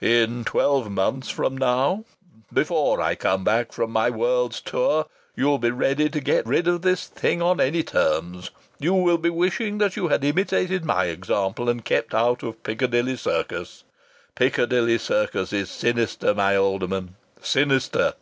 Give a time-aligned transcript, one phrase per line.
[0.00, 2.04] "In twelve months from now
[2.50, 5.04] before I come back from my world's tour
[5.36, 8.50] you'll be ready to get rid of this thing on any terms.
[8.78, 13.18] You will be wishing that you had imitated my example and kept out of Piccadilly
[13.18, 13.84] Circus.
[14.34, 18.14] Piccadilly Circus is sinister, my Alderman sinister."